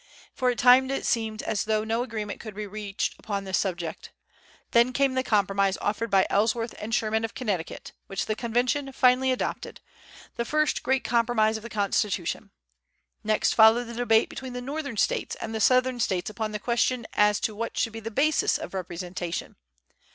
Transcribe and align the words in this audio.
For 0.33 0.49
a 0.49 0.55
time 0.55 0.89
it 0.89 1.05
seemed 1.05 1.43
as 1.43 1.65
though 1.65 1.83
no 1.83 2.01
agreement 2.01 2.39
could 2.39 2.55
be 2.55 2.65
reached 2.65 3.13
upon 3.19 3.43
this 3.43 3.59
subject. 3.59 4.11
Then 4.71 4.93
came 4.93 5.13
the 5.13 5.21
compromise 5.21 5.77
offered 5.79 6.09
by 6.09 6.25
Ellsworth 6.27 6.73
and 6.79 6.91
Sherman, 6.91 7.23
of 7.23 7.35
Connecticut, 7.35 7.93
which 8.07 8.25
the 8.25 8.33
Convention 8.35 8.91
finally 8.93 9.31
adopted 9.31 9.79
the 10.37 10.43
first 10.43 10.81
great 10.81 11.03
compromise 11.03 11.55
of 11.55 11.61
the 11.61 11.69
Constitution. 11.69 12.49
Next 13.23 13.53
followed 13.53 13.83
the 13.83 13.93
debate 13.93 14.27
between 14.27 14.53
the 14.53 14.59
Northern 14.59 14.97
States 14.97 15.35
and 15.35 15.53
the 15.53 15.61
Southern 15.61 15.99
States 15.99 16.31
upon 16.31 16.51
the 16.51 16.57
question 16.57 17.05
as 17.13 17.39
to 17.41 17.53
what 17.53 17.77
should 17.77 17.93
be 17.93 17.99
the 17.99 18.09
basis 18.09 18.57
of 18.57 18.73
representation. 18.73 19.55